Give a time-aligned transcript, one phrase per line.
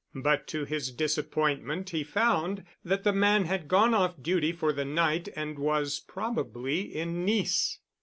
[0.15, 4.83] But to his disappointment he found that the man had gone off duty for the
[4.83, 7.77] night and was probably in Nice.